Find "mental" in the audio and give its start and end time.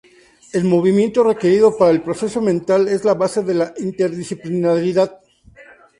2.41-2.87